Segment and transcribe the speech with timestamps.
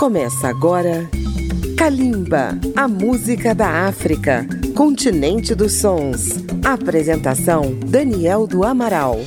[0.00, 1.10] Começa agora
[1.76, 6.36] Kalimba, a música da África, continente dos sons.
[6.64, 9.20] Apresentação Daniel do Amaral.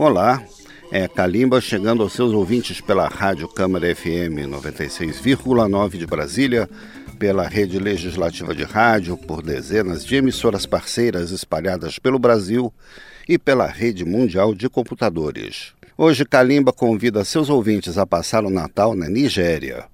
[0.00, 0.42] Olá,
[0.90, 6.68] é Kalimba chegando aos seus ouvintes pela Rádio Câmara FM 96,9 de Brasília,
[7.16, 12.74] pela rede legislativa de rádio, por dezenas de emissoras parceiras espalhadas pelo Brasil
[13.28, 15.72] e pela rede mundial de computadores.
[15.96, 19.84] Hoje, Kalimba convida seus ouvintes a passar o Natal na Nigéria.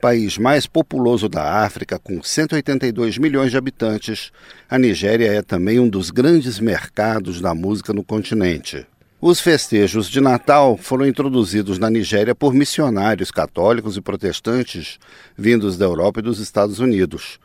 [0.00, 4.30] País mais populoso da África, com 182 milhões de habitantes,
[4.68, 8.86] a Nigéria é também um dos grandes mercados da música no continente.
[9.20, 15.00] Os festejos de Natal foram introduzidos na Nigéria por missionários católicos e protestantes
[15.36, 17.40] vindos da Europa e dos Estados Unidos.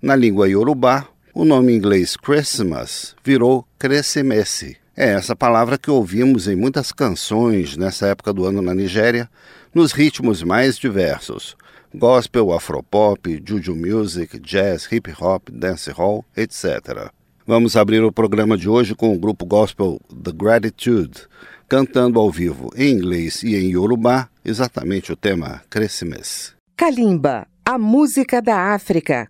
[0.00, 4.81] Na língua iorubá, o nome inglês Christmas virou Crescimesse.
[4.96, 9.28] É essa palavra que ouvimos em muitas canções nessa época do ano na Nigéria,
[9.74, 11.56] nos ritmos mais diversos:
[11.94, 17.10] gospel, afropop, juju music, jazz, hip hop, dancehall, etc.
[17.46, 21.22] Vamos abrir o programa de hoje com o grupo gospel The Gratitude,
[21.66, 26.54] cantando ao vivo em inglês e em Yorubá exatamente o tema Christmas.
[26.76, 29.26] Kalimba, a música da África.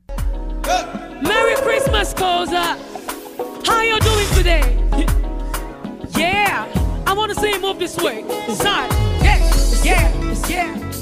[1.22, 2.76] Merry Christmas, Koza!
[3.64, 4.81] How you doing today?
[6.23, 7.05] Yeah!
[7.06, 8.23] I want to see you move this way.
[8.55, 8.91] Side.
[9.23, 9.39] Yeah,
[9.83, 10.92] yeah, yeah.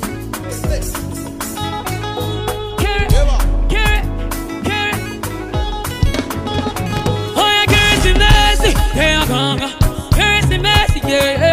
[8.95, 9.61] they are gone.
[10.17, 11.50] Mercy, mercy, yeah.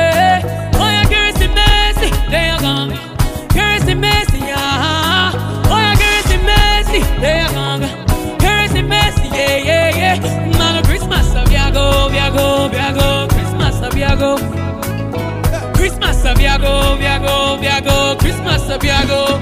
[16.57, 19.39] Viago, Viago, Viago, Christmas, Viago.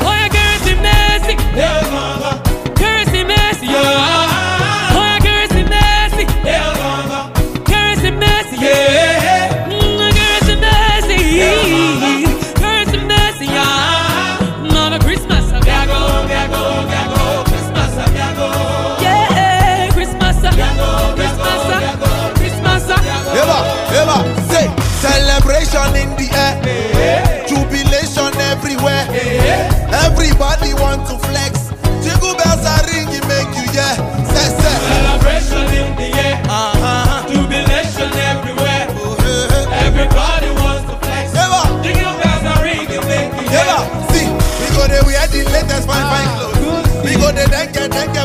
[0.00, 2.23] Oh, yeah, mercy, mercy, they are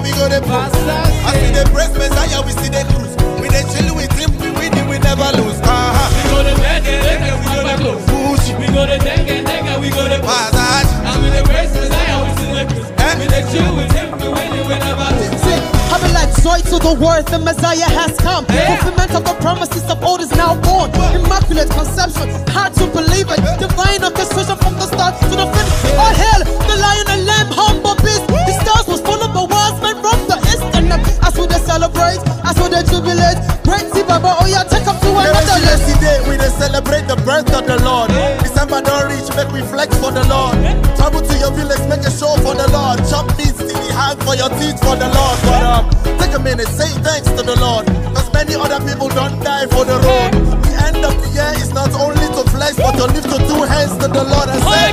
[0.10, 0.74] we go there, post.
[1.30, 3.14] As we the praise Messiah, we see the cruise.
[3.38, 5.62] We the chill with him, we win, we never lose.
[5.62, 6.10] Uh-huh.
[6.10, 8.02] We go to dengue, dengue, we go to close.
[8.10, 10.54] Gucci, We go to dengue, dengue, we go to post.
[10.58, 10.92] Versace.
[11.06, 12.90] And with the praise Messiah, we see the cruise.
[12.90, 13.14] Eh?
[13.22, 15.42] We the chill with him, we win it, we never lose.
[15.46, 15.62] Sing,
[15.94, 18.46] I've been like joy to the world, the Messiah has come.
[18.50, 20.90] Fulfillment of the promises of old is now born.
[21.14, 23.42] Immaculate conception, hard to believe it.
[23.62, 25.78] Divine orchestration from the start to the finish.
[26.02, 26.14] All
[35.40, 36.04] take up to Never another see level.
[36.04, 38.10] yesterday, we dey celebrate the birth of the Lord.
[38.44, 40.56] December don't reach, make we flex for the Lord.
[40.98, 43.00] Travel to your village, make a show for the Lord.
[43.08, 45.38] Chop meat, the hand for your teeth for the Lord.
[45.48, 45.84] But um,
[46.20, 47.86] take a minute, say thanks to the Lord.
[48.16, 50.32] Cause many other people don't die for the road.
[50.66, 53.64] The end of the year is not only to flex, but to lift your two
[53.64, 54.92] hands to the Lord and say,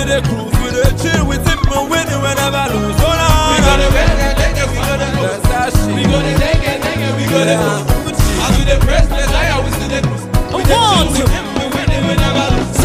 [0.00, 0.56] See the cruise.
[0.64, 2.96] We the chill with him and winning whenever lose.
[3.04, 5.28] Oh, no, We gonna win and take it, we gonna go.
[5.28, 5.92] That's our shit.
[5.92, 8.08] We gonna take it, take it, we gonna go.
[8.08, 10.24] As we the praise Messiah, we see the cruise.
[10.56, 12.80] We with him, we winning whenever lose.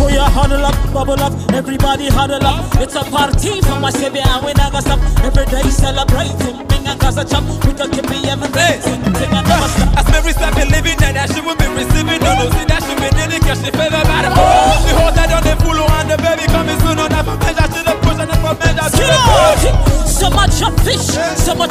[0.00, 2.64] Oh yeah, huddle up, bubble up, everybody huddle up.
[2.80, 4.96] It's a party for my city and we never stop.
[5.28, 9.04] Every day celebrating, bring a casa chop, we can keep me emanating.
[9.12, 9.92] Sing and never stop.
[10.00, 10.96] As Mary step in living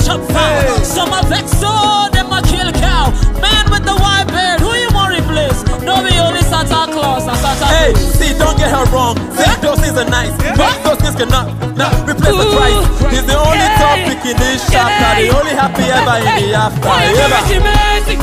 [0.05, 1.73] some a chop fowl, some a vex so
[2.13, 3.09] them a kill cow.
[3.41, 5.57] Man with the white beard, who you want replace?
[5.81, 8.13] No be only Santa Claus and Santa Hey, Claus.
[8.13, 9.17] see, don't get her wrong.
[9.33, 13.13] Say those things are nice, but those things cannot not replace the Christ.
[13.13, 16.85] He's the only topic in this chapter, the only happy ever in the after.
[16.85, 17.41] Oh, Ever.
[17.65, 18.15] mercy,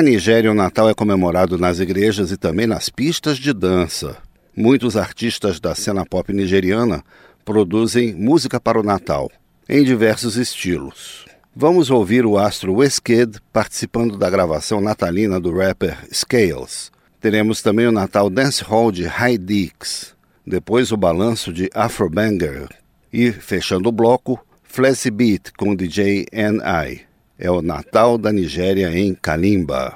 [0.00, 4.16] Na Nigéria, o Natal é comemorado nas igrejas e também nas pistas de dança.
[4.56, 7.04] Muitos artistas da cena pop nigeriana
[7.44, 9.30] produzem música para o Natal,
[9.68, 11.26] em diversos estilos.
[11.54, 16.90] Vamos ouvir o astro Wizkid participando da gravação natalina do rapper Scales.
[17.20, 20.16] Teremos também o Natal Dance Hall de High Dix,
[20.46, 22.70] depois o balanço de Afrobanger
[23.12, 27.09] e, fechando o bloco, Flashy Beat com DJ N.I.
[27.42, 29.94] É o Natal da Nigéria em Kalimba.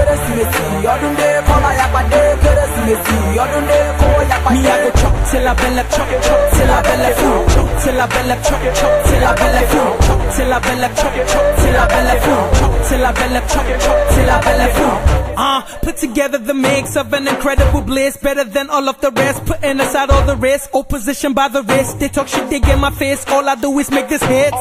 [0.06, 4.54] kówó yàpàdé dé kọ́lá yàpàdé kérésìmesì ọdún dé kówó yàpàdé.
[4.54, 8.00] Me, I go chop till I belly chop, chop till I belly full, chop till
[8.00, 11.76] I belly chop, chop till I belly full, chop till I belly chop, chop till
[11.76, 15.28] I belly full, chop till I belly chop, chop till I belly full.
[15.38, 19.44] Uh, put together the mix of an incredible bliss, better than all of the rest.
[19.46, 22.00] Putting aside all the risk, opposition by the wrist.
[22.00, 23.24] They talk shit, they get my face.
[23.28, 24.52] All I do is make this hit.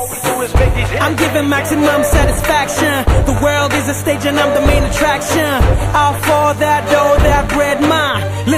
[1.01, 2.94] I'm giving maximum satisfaction.
[3.25, 5.26] The world is a stage and I'm the main attraction.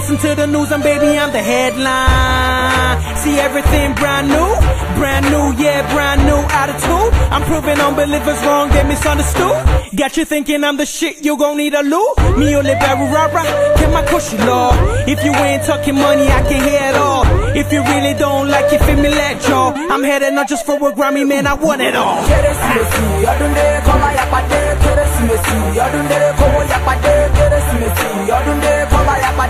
[0.10, 3.16] Listen to the news and baby, I'm the headline.
[3.16, 4.50] See everything brand new,
[4.98, 7.14] brand new, yeah, brand new attitude.
[7.30, 9.54] I'm proving unbelievers wrong, they misunderstood.
[9.96, 12.16] Got you thinking I'm the shit, you gon' need a loo.
[12.40, 13.44] Me only barrel rara,
[13.78, 14.72] get my cushy law.
[15.06, 17.24] If you ain't talking money, I can hear it all.
[17.56, 19.74] If you really don't like it, feel me let y'all.
[19.94, 22.18] I'm headed not just for a Grammy, man, I want it all.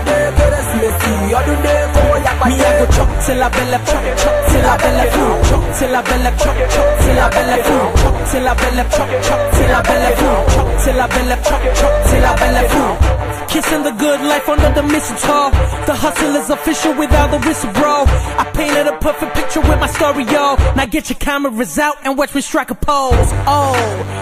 [0.04, 0.30] day
[3.40, 7.62] la belle chok chok Se la belle fou chok la belle chok chok la belle
[7.62, 9.40] fou chok Se la belle chok chok
[9.72, 11.92] la belle fou chok la belle chok chok
[12.22, 15.50] la belle fou Kissing the good life under the mistletoe.
[15.84, 18.04] The hustle is official without the whistle, bro.
[18.06, 20.54] I painted a perfect picture with my story, yo.
[20.76, 23.30] Now get your cameras out and watch me strike a pose.
[23.50, 23.74] Oh,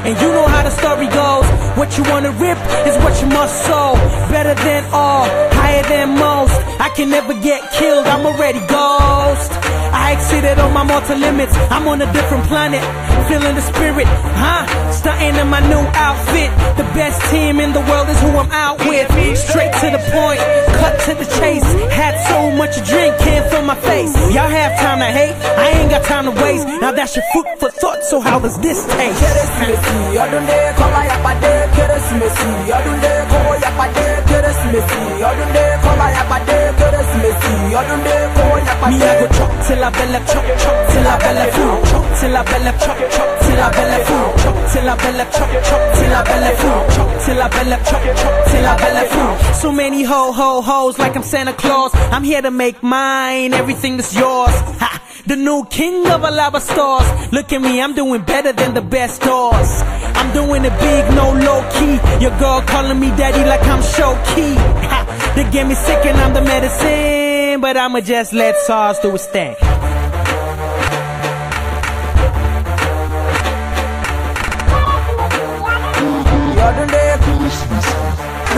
[0.07, 1.45] and you know how the story goes.
[1.77, 2.59] What you wanna rip
[2.89, 3.93] is what you must sow.
[4.33, 5.29] Better than all,
[5.61, 6.57] higher than most.
[6.81, 9.68] I can never get killed, I'm already ghost.
[9.93, 11.55] I exceeded all my mortal limits.
[11.71, 12.83] I'm on a different planet,
[13.29, 14.67] feeling the spirit, huh?
[14.93, 16.51] Starting in my new outfit.
[16.77, 19.07] The best team in the world is who I'm out with.
[19.39, 20.41] Straight to the point,
[20.81, 21.67] cut to the chase.
[21.93, 24.13] Had so much to drink, can't feel my face.
[24.35, 26.67] Y'all have time to hate, I ain't got time to waste.
[26.81, 29.19] Now that's your food for thought, so how does this taste?
[29.23, 36.59] kérésìmesì ọdún dé kọ́lá yàpàdé kérésìmesì ọdún dé kówó yàpàdé kérésìmesì ọdún dé kọ́lá yàpàdé
[36.81, 38.95] kérésìmesì ọdún dé kówó Me.
[38.95, 42.43] I go chop till I belly chop, chop till I belly full, chop till I
[42.43, 46.23] belly chop, chop till I belly full, chop till I belly chop, chop till I
[46.25, 49.55] belly full, chop till I belly chop, chop till I belly full.
[49.55, 51.93] So many ho ho hoes like I'm Santa Claus.
[51.95, 54.55] I'm here to make mine, everything that's yours.
[54.83, 55.03] Ha!
[55.27, 57.33] The new king of Alaba stores.
[57.33, 59.71] Look at me, I'm doing better than the best stores.
[60.19, 62.01] I'm doing it big, no low key.
[62.25, 64.55] Your girl calling me daddy like I'm show key.
[64.91, 65.33] Ha!
[65.37, 69.27] They get me sick and I'm the medicine, but I'ma just let SARS do its
[69.27, 69.55] thing.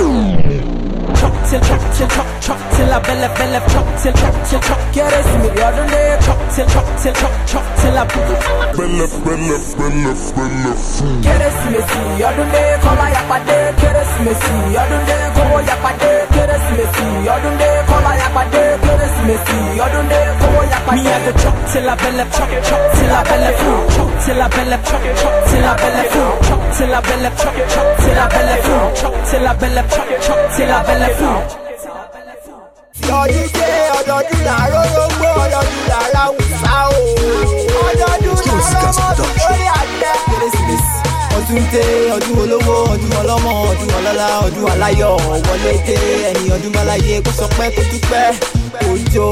[0.00, 5.61] Chop chop till chop chop till I belly belly chop till chop till chop kérésìmesì
[5.69, 8.04] ọdún dé chop till chop till chop chop till I
[8.78, 11.14] Belly, belly, belly, belly, fool.
[11.25, 17.04] kérésìmesì ọdún dé kọ́lá yàpàdé kérésìmesì ọdún dé kówó yàpàdé kérésìmesì
[17.35, 21.11] ọdún dé kọ́lá yàpàdé kérésìmesì ọdún dé kówó Me yàpàdé.
[21.11, 24.49] I go chop till I belly chop chop till I belly full chop till I
[24.54, 28.26] belly chop chop till I belly full chop till I belly chop chop till I
[28.35, 31.70] belly full chop till I belly chop chop till I belly full.
[33.09, 36.99] Ọdún dé ọdọọdún làárọ̀ rógbó ọdọọdún làárọ̀ àwùsá o.
[37.88, 39.66] Ọdọọdún làárọ̀ mọ́tò lórí
[40.28, 40.97] kérésìmesì
[41.38, 41.83] ọdún dé
[42.16, 45.14] ọdún olówó ọdún ọlọ́mọ ọdún ọlọ́lá ọdún aláyọ̀
[45.47, 45.97] wọlé dé.
[46.30, 48.26] Ẹni ọdún báláyé kó sọ pé kó dúpẹ́.
[48.90, 49.26] Òjò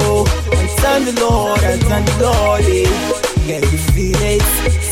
[0.58, 2.64] and thank the lord and thank the lord
[3.48, 4.42] Can you feel it?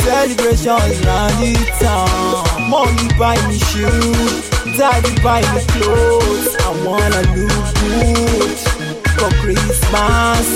[0.00, 2.70] Celebrations round the town.
[2.70, 4.48] Mommy buy me shoes,
[4.78, 6.56] daddy buy me clothes.
[6.64, 8.58] I wanna look good
[9.18, 10.46] for Christmas.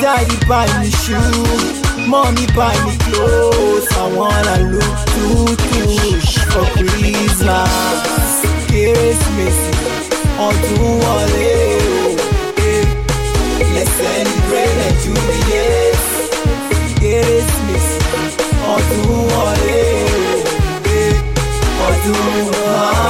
[0.00, 1.76] Daddy buy me shoes,
[2.08, 3.86] mommy buy me clothes.
[3.92, 5.60] I wanna look good
[6.52, 8.30] for Christmas.
[8.70, 9.70] Kérésìmesì
[10.46, 11.54] ọdún wọlé
[11.96, 12.16] o.
[12.68, 12.86] eh.
[13.74, 15.59] Let's celebrate and jubilate.
[17.20, 17.86] Christmas
[18.74, 19.82] ọdún wọlé
[21.88, 22.48] ọdún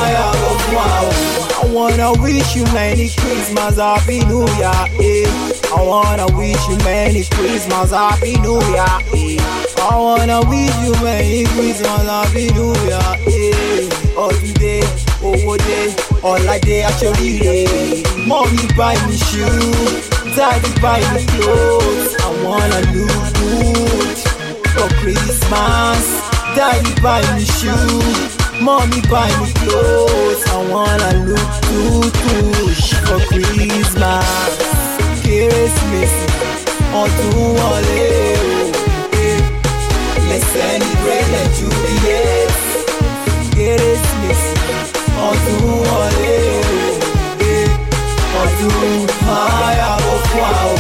[0.04, 1.14] ayọ̀ ọdún àwọn.
[1.62, 5.28] I wanna wish you many Christmas, happy new year, eh.
[5.76, 9.38] I wanna wish you many Christmas, happy new year, eh.
[9.90, 13.88] I wanna wish you many Christmas, happy new year, eh.
[14.18, 14.82] Holiday,
[15.28, 15.80] owó dé,
[16.22, 17.58] ọ̀la dé, aṣoríire.
[18.28, 20.02] Mommy buy me shoes,
[20.36, 22.10] daddy buy me clothes.
[22.26, 23.30] I wanna lose.
[23.40, 23.89] good
[24.74, 26.04] for Christmas.
[26.56, 30.42] Daddy buy me shoes, mommy buy me clothes.
[30.48, 34.50] I wanna look too push for Christmas.
[35.22, 36.12] Christmas,
[36.92, 38.72] ọdún to o.
[39.12, 39.40] Eh,
[40.28, 42.60] let's celebrate the jubilate.
[43.54, 44.52] Kérésìmesì,
[45.28, 46.82] ọdún wọlé o.
[47.40, 47.68] Eh,
[48.42, 50.78] ọdún máa yàgò fún àwọn.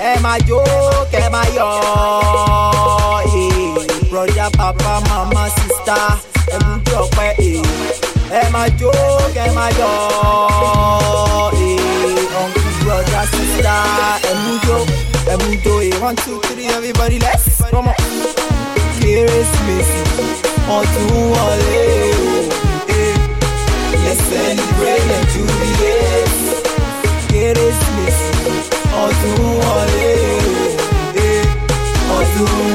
[0.00, 0.79] Hey, my jó.
[5.08, 5.96] mama sista
[6.54, 7.62] ẹ mú bí ọpẹ èè
[8.40, 8.92] ẹ máa jó
[9.34, 9.90] kẹ máa yọ
[11.64, 11.72] èè
[12.42, 13.82] ọ̀nkú brọ̀dá sister,
[14.30, 14.76] ẹ mú jó
[15.32, 17.92] ẹ mú jó èè one two three everybody let's rọmọ.
[19.00, 20.00] kérésìmesì
[20.76, 21.82] ọdún wọlé
[22.18, 23.02] o.
[24.04, 26.38] Let's celebrate and jubilate.
[27.30, 28.28] Kérésìmesì
[29.04, 30.10] ọdún wọlé
[31.16, 32.16] o.
[32.18, 32.69] Ọdún.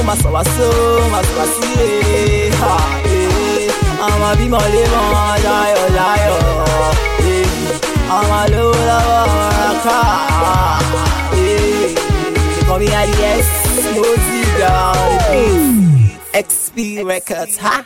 [0.00, 2.50] uma salvação, mas pra si
[4.00, 5.00] Ama bi mole mo
[5.44, 6.36] ya yo ya yo
[8.08, 9.20] Ama lo la wa
[9.84, 10.00] ka
[12.66, 13.48] Come here yes,
[13.94, 14.96] no cigar
[16.32, 17.84] X P records ha.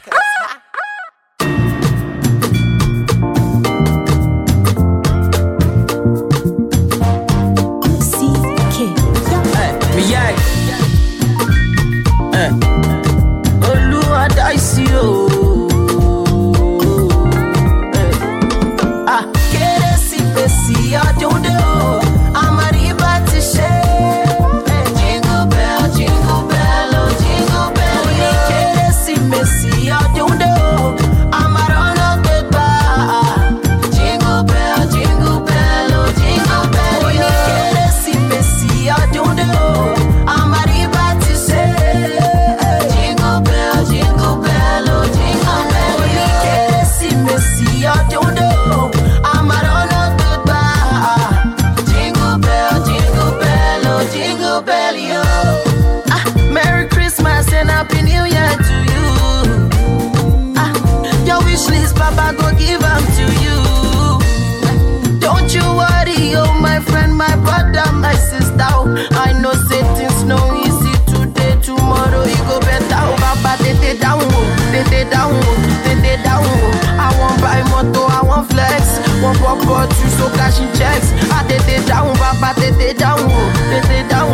[74.05, 75.53] dáhùn o dédé dáhùn o
[75.85, 76.71] dédé dáhùn o
[77.07, 78.83] àwọn buy mọ́tò àwọn flex.
[79.23, 81.09] Wọ́n pọ̀ pọ̀ tù so cash checks.
[81.39, 84.34] Àtètè down, bàbá tètè dáhùn o dédé dáhùn.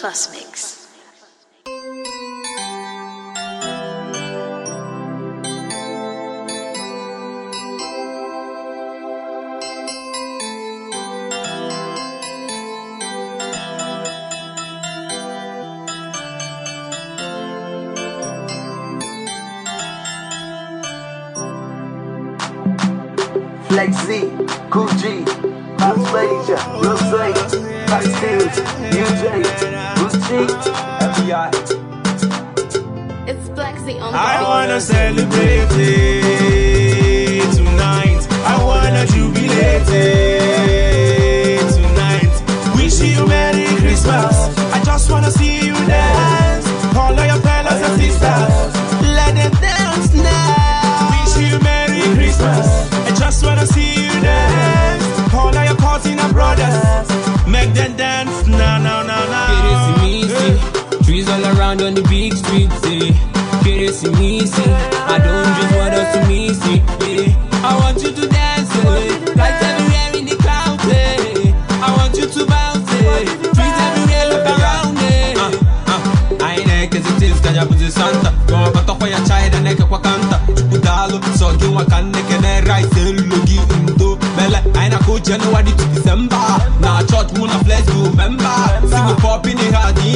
[0.00, 0.29] Plus
[34.80, 35.79] celebrate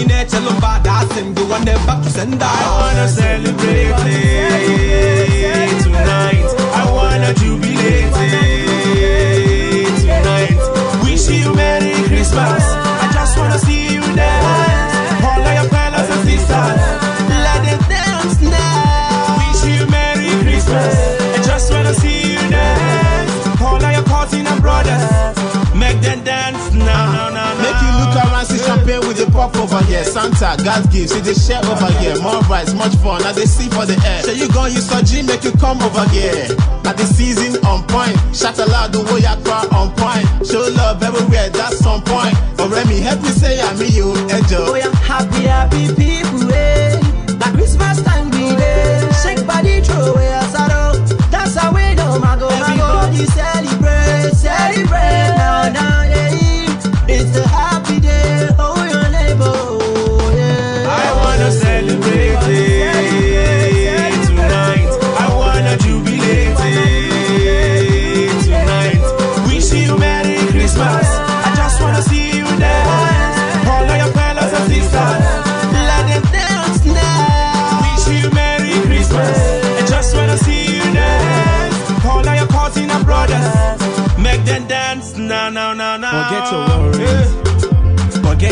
[0.00, 2.38] in the hard in it, tell them bad ass and go one back to sender.
[2.40, 4.73] I wanna celebrate
[31.04, 32.16] Gives, see the share over here.
[32.22, 34.22] More rice, much fun, now they see for the air.
[34.22, 36.48] So you gon' use G, make you come over here.
[36.84, 40.24] At the season on point, shout aloud the way I cry on point.
[40.46, 42.32] Show love everywhere, that's on point.
[42.58, 44.64] Alright, me help me say I'm you, Ejo.
[44.64, 46.96] Oh, yeah, happy, happy people, eh.
[47.36, 49.12] Like Christmas time be there.
[49.20, 50.96] Shake body, throw away a sorrow.
[51.28, 52.88] That's how we know, my go, my go.
[53.04, 53.73] Everybody celebrate,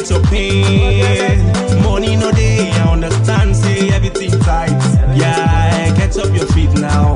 [0.02, 1.82] Forget your pain.
[1.84, 3.56] Money no day, I understand.
[3.56, 4.70] Say everything tight.
[5.16, 7.11] Yeah, get up your feet now.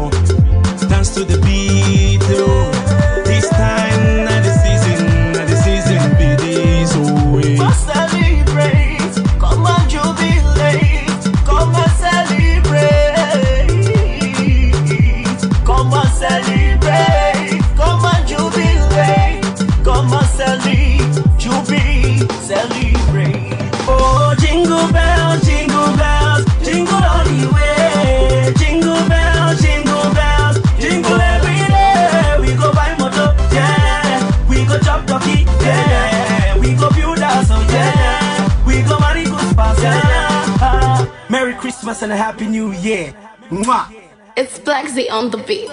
[41.96, 43.14] Christmas and a Happy New Year.
[43.50, 43.90] Mwah.
[44.37, 45.70] It's Flexi on the beat.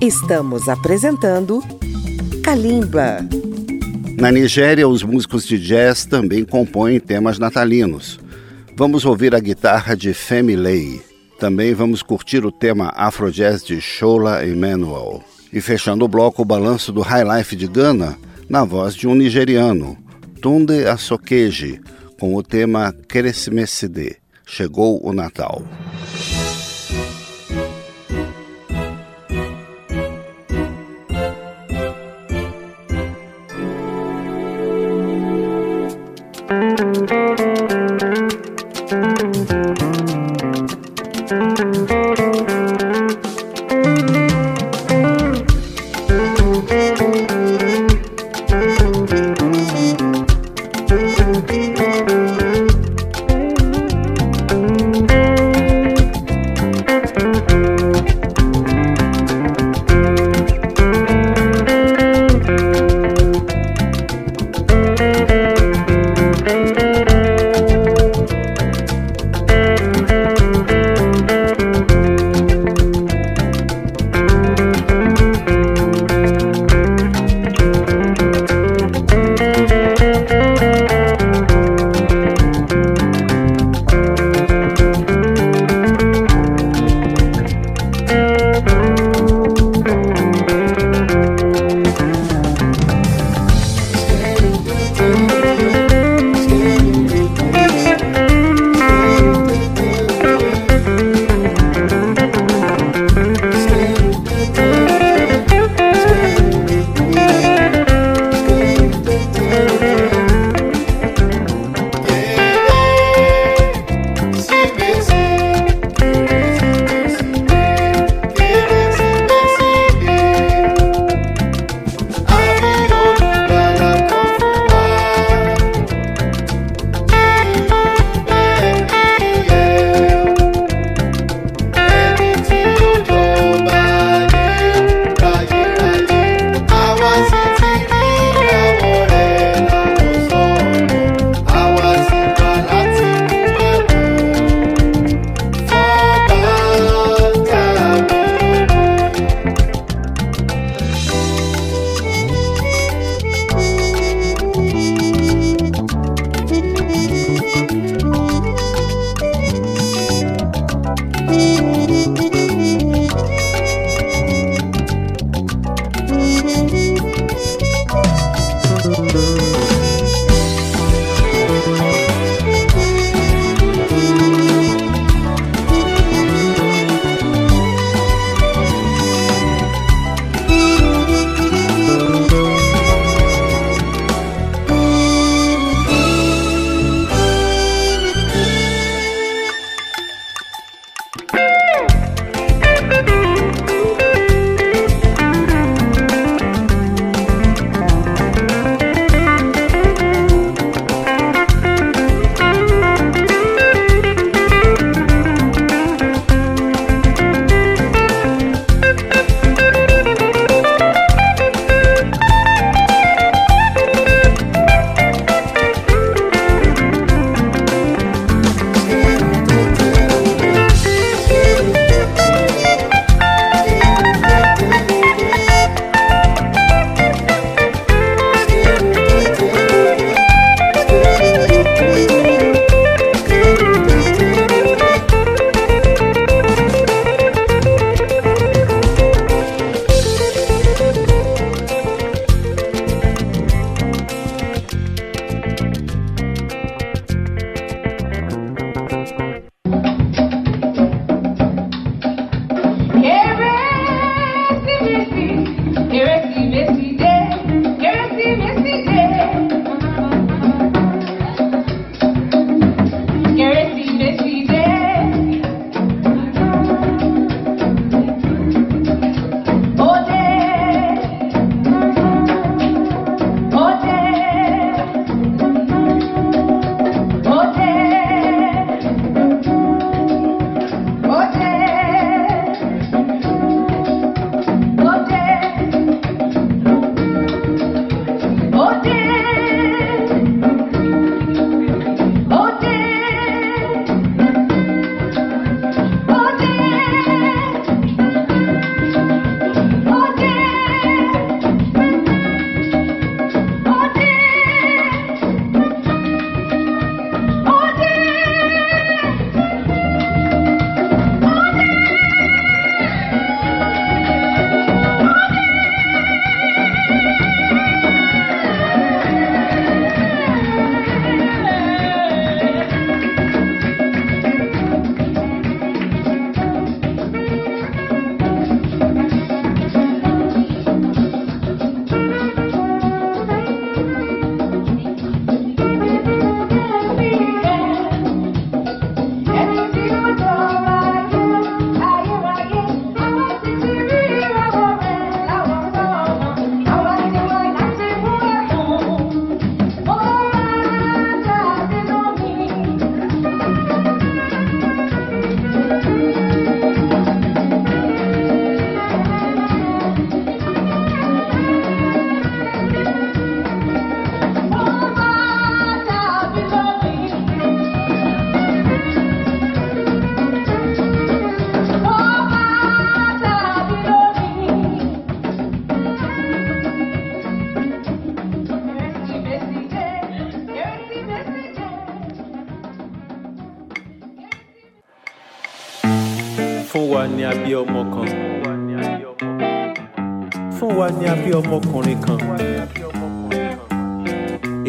[0.00, 1.62] Estamos apresentando
[2.42, 3.18] Kalimba.
[4.18, 8.18] Na Nigéria, os músicos de jazz também compõem temas natalinos.
[8.76, 11.00] Vamos ouvir a guitarra de Femi Lay.
[11.38, 15.22] Também vamos curtir o tema Afrojazz de Shola Emmanuel.
[15.52, 19.14] E fechando o bloco, o balanço do High Life de Ghana, na voz de um
[19.14, 19.96] nigeriano,
[20.42, 21.80] Tunde Asokeji,
[22.18, 24.16] com o tema Keresimeside.
[24.44, 25.62] Chegou o Natal.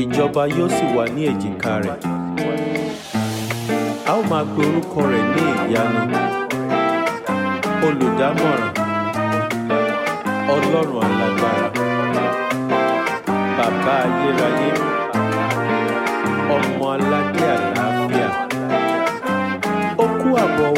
[0.01, 1.97] Ìjọba yóò sì wà ní èjìká rẹ̀.
[4.09, 6.01] A ó máa pe orúkọ rẹ̀ ní ìyanu.
[7.87, 8.63] Olùdámọ̀ràn.
[10.53, 11.67] Ọlọ́run alágbára.
[13.57, 14.69] Bàbá ayérayé.
[16.55, 18.27] Ọmọ aládé àlàáfíà.
[20.03, 20.69] Ó kú àbọ̀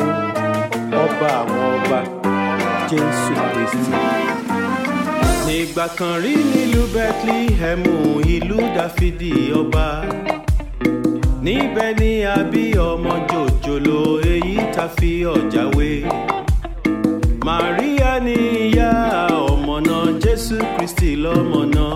[1.04, 2.00] ọba àwọn ọba.
[2.90, 3.92] Jésù kristi.
[5.48, 7.84] Nígbà kan rí nílùú bethlehem
[8.36, 9.88] ìlú dáfídì ọba
[11.44, 14.00] níbẹ̀ ni a bí ọmọ jòjòló
[14.34, 15.90] èyí tá fi ọ̀jáwé.
[17.46, 18.92] Màríà ni ìyá
[19.52, 21.96] ọmọ náà Jésù Kristi lọ́mọ náà.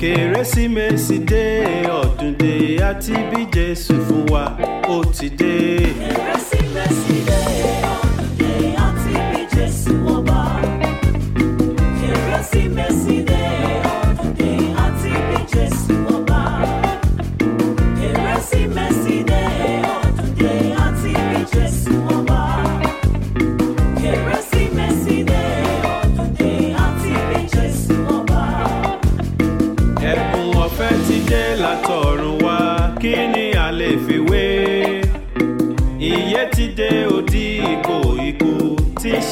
[0.00, 1.44] Kérésìmesì dé
[2.00, 2.52] ọdún dé
[2.88, 4.44] àti bí Jésù fún wa
[4.94, 5.54] ó ti dé.
[6.16, 7.16] Kérésìmesì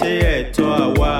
[0.00, 1.12] ṣe ẹ̀tọ́ àwa.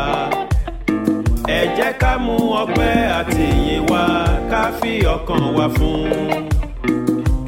[1.59, 4.03] Ẹ jẹ́ ká mú ọpẹ́ àti ìyìn wá
[4.51, 6.09] ká fi ọkàn wa fún.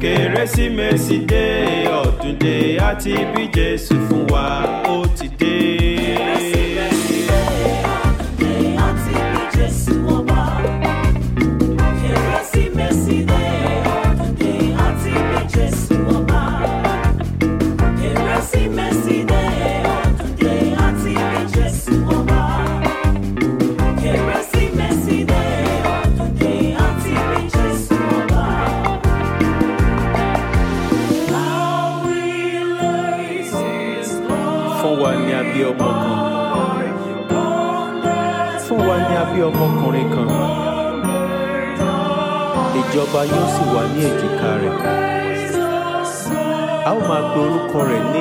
[0.01, 1.45] Kérésìmesì dé
[2.01, 2.55] ọdún dé
[2.89, 4.45] àti bí Jésù fún wa
[4.93, 5.53] ó ti dé.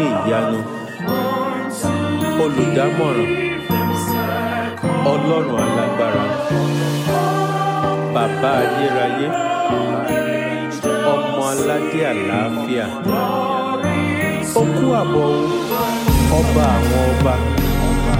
[0.09, 0.59] Ìyanu.
[2.43, 3.31] Olùdámọ̀ràn.
[5.13, 6.25] Ọlọ́run alágbára.
[8.15, 9.29] Bàbá ayérayé.
[11.13, 12.87] Ọmọ aládé àlàáfíà.
[14.61, 15.27] Ó kú àbọ̀
[16.39, 17.35] ọba àwọn ọba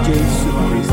[0.05, 0.92] jésù kristi.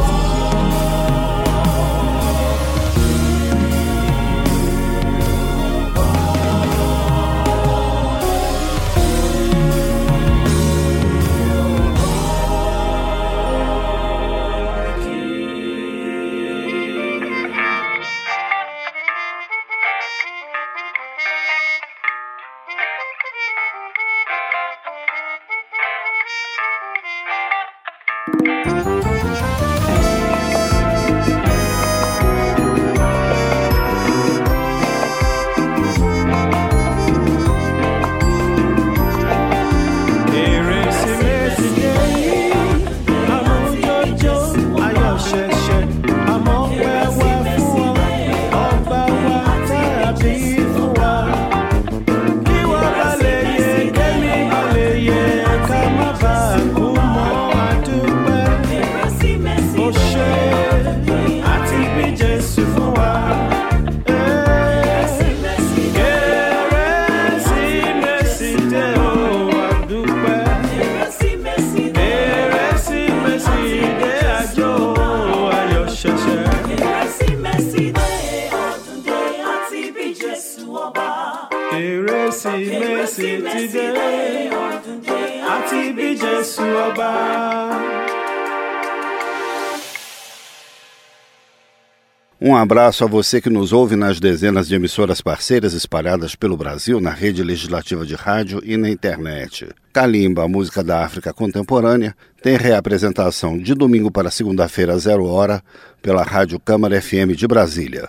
[92.42, 96.98] Um abraço a você que nos ouve nas dezenas de emissoras parceiras espalhadas pelo Brasil,
[96.98, 99.68] na rede legislativa de rádio e na internet.
[99.92, 105.62] Kalimba, a música da África contemporânea, tem reapresentação de domingo para segunda-feira, zero hora,
[106.00, 108.08] pela Rádio Câmara FM de Brasília.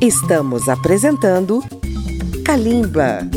[0.00, 1.64] Estamos apresentando
[2.44, 3.28] Kalimba.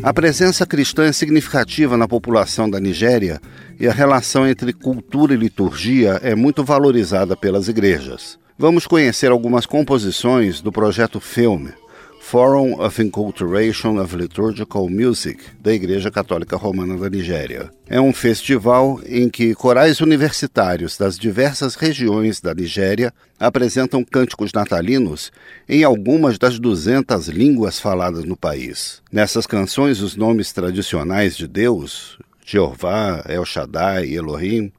[0.00, 3.40] A presença cristã é significativa na população da Nigéria
[3.78, 8.38] e a relação entre cultura e liturgia é muito valorizada pelas igrejas.
[8.58, 11.72] Vamos conhecer algumas composições do projeto Filme,
[12.20, 17.70] Forum of Inculturation of Liturgical Music, da Igreja Católica Romana da Nigéria.
[17.88, 25.32] É um festival em que corais universitários das diversas regiões da Nigéria apresentam cânticos natalinos
[25.68, 29.00] em algumas das 200 línguas faladas no país.
[29.10, 32.18] Nessas canções, os nomes tradicionais de Deus,
[32.50, 34.72] Jeová, El Shaddai, Elohim,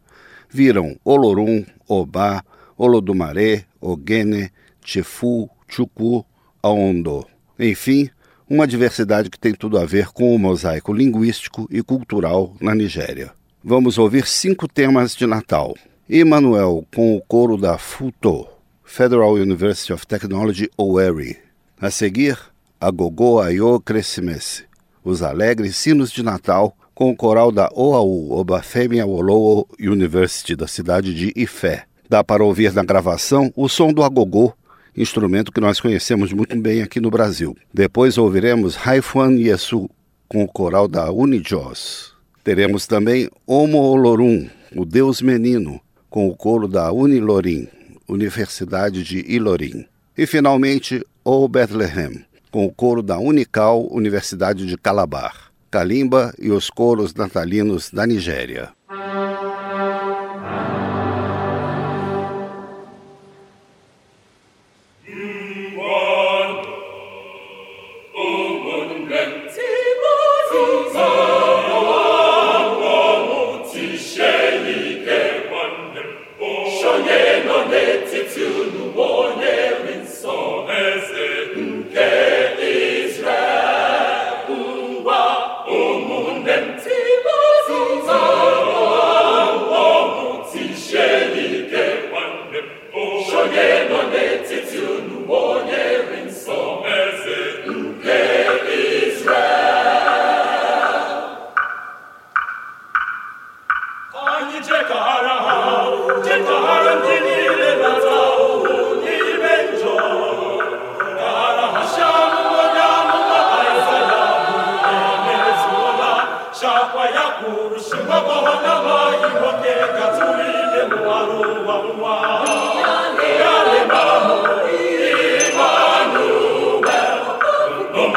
[0.50, 2.44] viram Olorum, Obá,
[2.76, 4.50] Olodumare, Ogene,
[4.82, 6.26] Tifu, Chuku,
[6.64, 7.28] Aondo.
[7.60, 8.10] Enfim,
[8.50, 13.34] uma diversidade que tem tudo a ver com o mosaico linguístico e cultural na Nigéria.
[13.64, 15.76] Vamos ouvir cinco temas de Natal.
[16.10, 18.48] Emmanuel com o coro da FUTO,
[18.84, 21.38] Federal University of Technology Owerri.
[21.80, 22.36] A seguir,
[22.82, 24.64] Agogô Ayo Crescimesse,
[25.04, 31.14] os alegres sinos de Natal com o coral da OAU, Obafemi Awolowo University, da cidade
[31.14, 31.86] de Ifé.
[32.10, 34.52] Dá para ouvir na gravação o som do agogô,
[34.98, 37.56] instrumento que nós conhecemos muito bem aqui no Brasil.
[37.74, 39.90] Depois ouviremos Haifuan Yesu,
[40.28, 42.14] com o coral da Unijos.
[42.44, 45.80] Teremos também Homo Olorum, o Deus Menino,
[46.10, 47.70] com o coro da Unilorim,
[48.10, 49.86] Universidade de Ilorim.
[50.18, 55.49] E finalmente, O Bethlehem, com o coro da Unical, Universidade de Calabar.
[55.70, 58.74] Kalimba e os coros natalinos da Nigéria.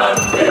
[0.03, 0.42] Monday.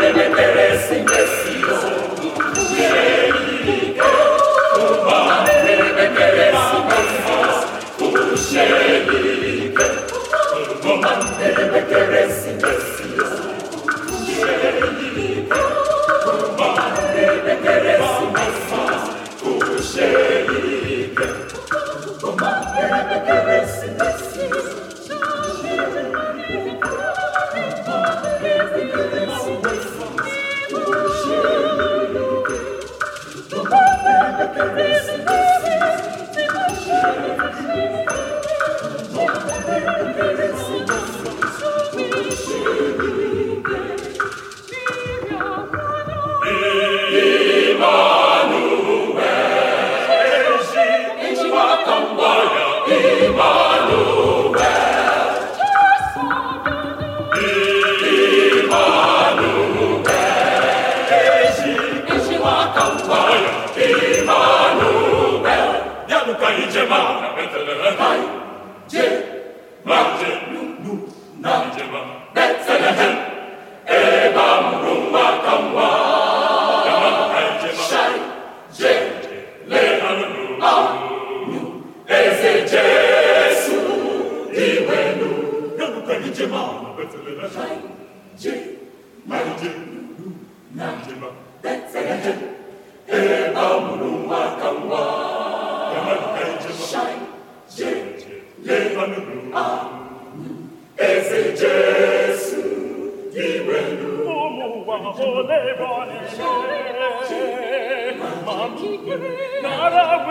[108.62, 109.26] non ti credo,
[109.60, 110.22] non avevo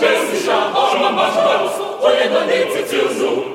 [0.00, 1.38] Jésus, Jean, on m'a mangé,
[2.02, 3.49] on est dans les petits jours.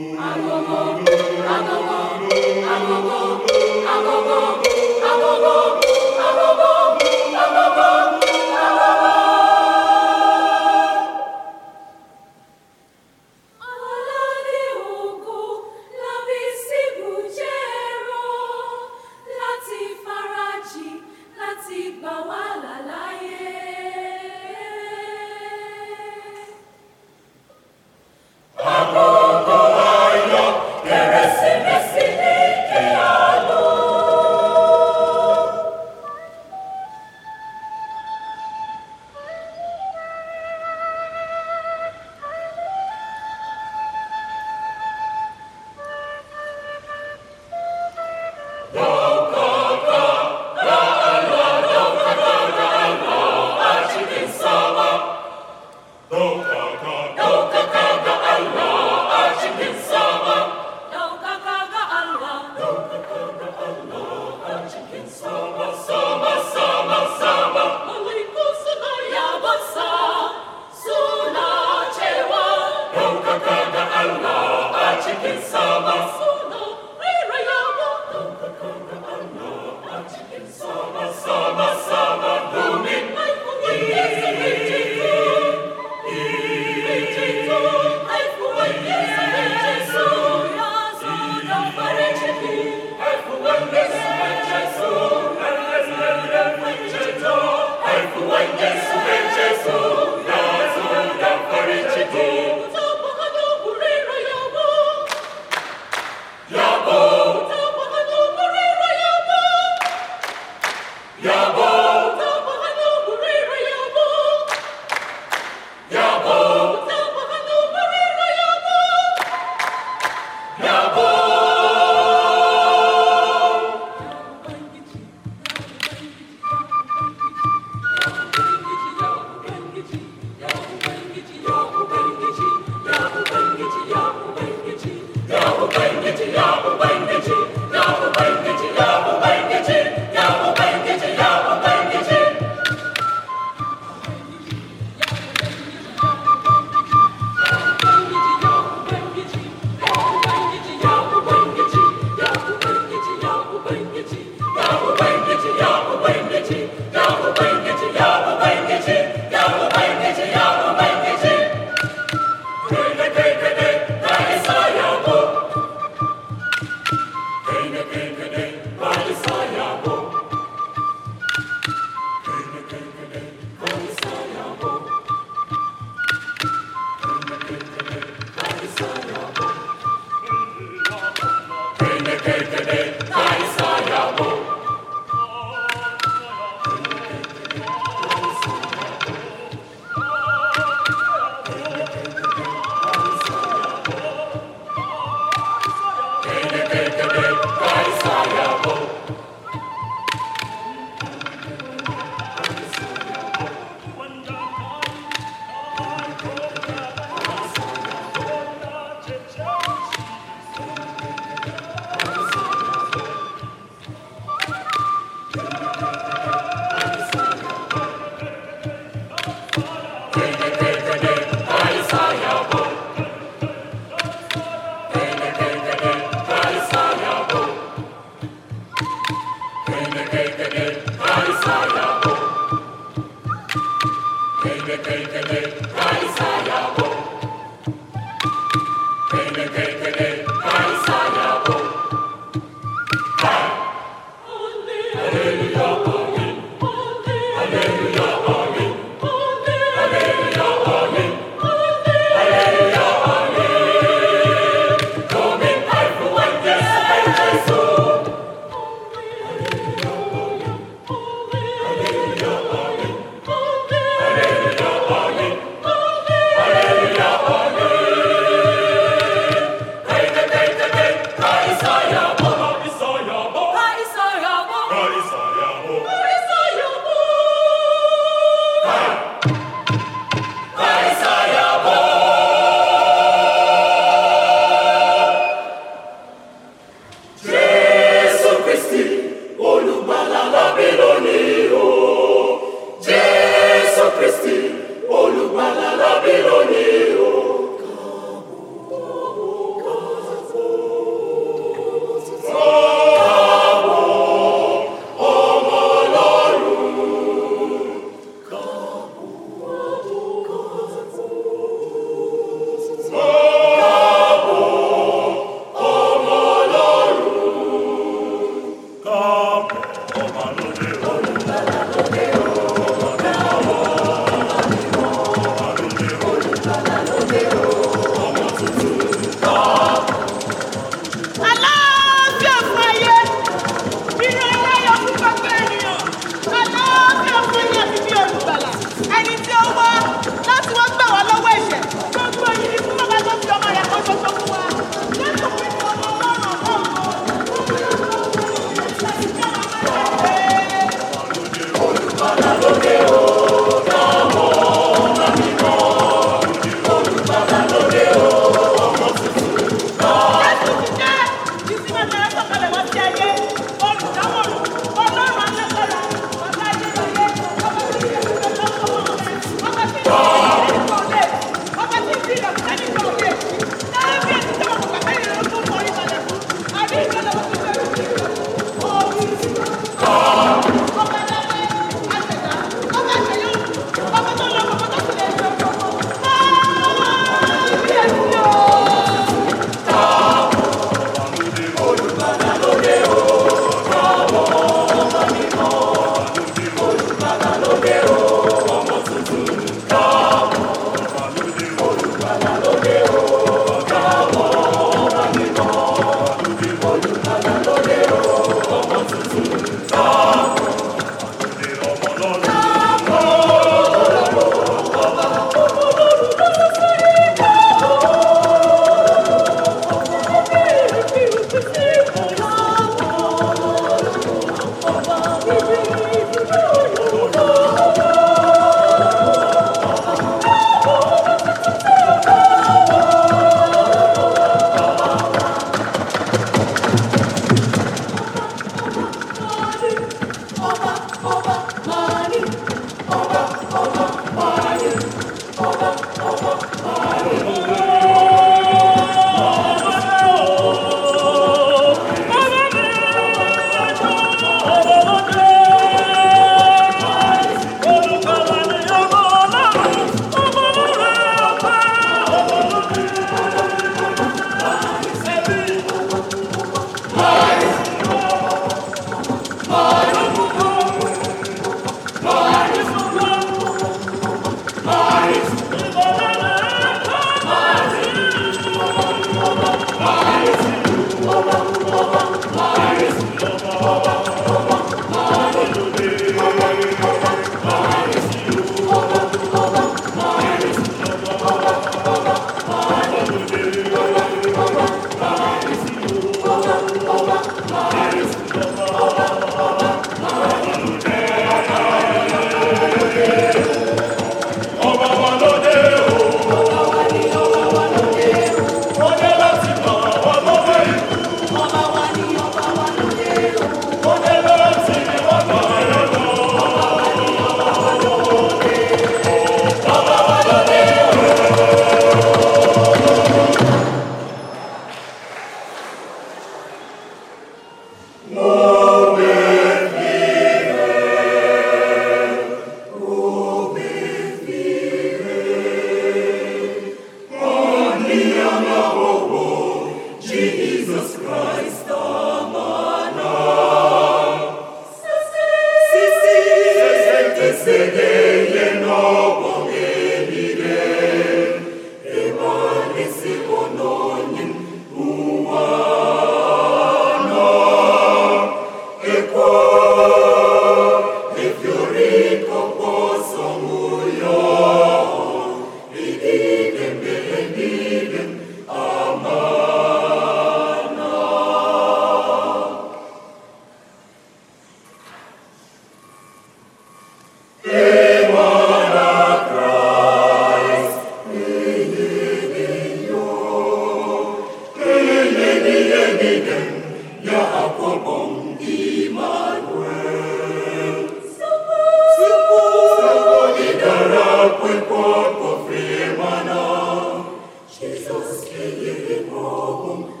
[599.53, 600.00] Amana.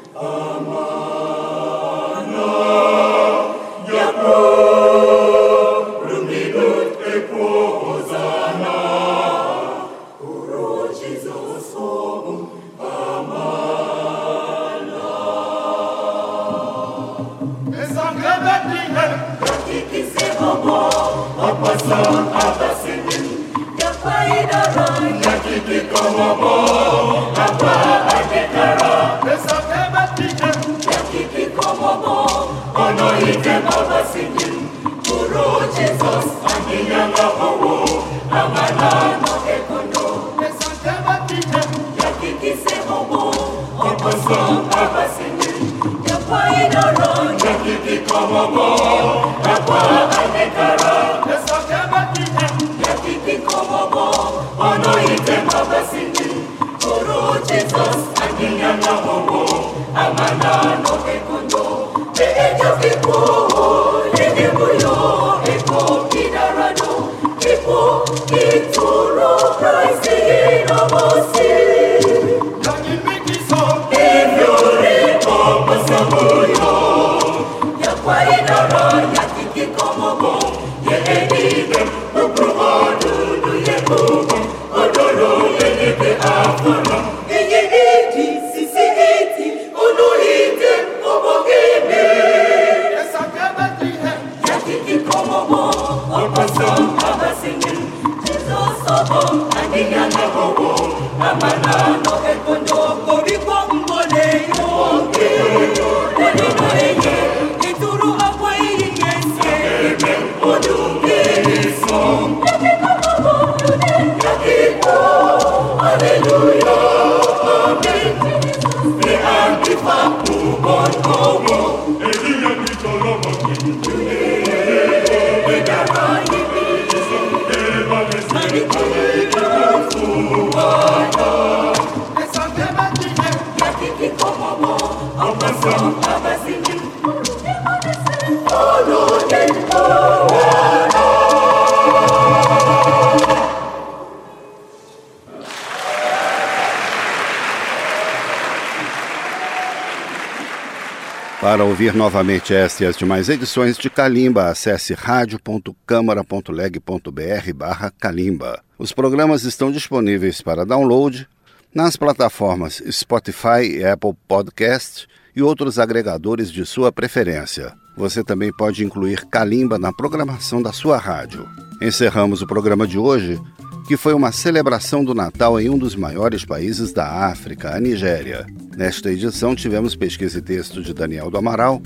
[151.81, 158.61] Ouvir novamente esta e as demais edições de Calimba, acesse radio.câmara.leg.br barra Calimba.
[158.77, 161.27] Os programas estão disponíveis para download
[161.73, 167.73] nas plataformas Spotify e Apple Podcast e outros agregadores de sua preferência.
[167.97, 171.49] Você também pode incluir Calimba na programação da sua rádio.
[171.81, 173.41] Encerramos o programa de hoje,
[173.87, 178.45] que foi uma celebração do Natal em um dos maiores países da África, a Nigéria.
[178.77, 181.81] Nesta edição tivemos pesquisa e texto de Daniel do Amaral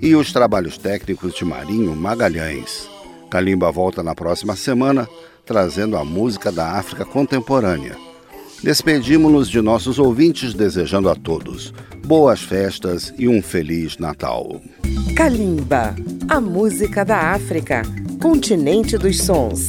[0.00, 2.88] e os trabalhos técnicos de Marinho Magalhães.
[3.30, 5.08] Calimba volta na próxima semana,
[5.44, 7.96] trazendo a música da África contemporânea.
[8.62, 11.72] Despedimos-nos de nossos ouvintes desejando a todos
[12.10, 14.60] boas festas e um feliz Natal.
[15.14, 15.94] Kalimba,
[16.28, 17.82] a música da África,
[18.20, 19.68] continente dos sons.